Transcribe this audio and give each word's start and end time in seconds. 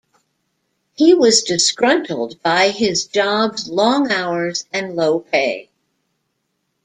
He 0.95 1.13
was 1.13 1.43
disgruntled 1.43 2.41
by 2.41 2.69
his 2.69 3.05
job's 3.05 3.69
long 3.69 4.11
hours 4.11 4.65
and 4.73 4.95
low 4.95 5.19
pay. 5.19 5.69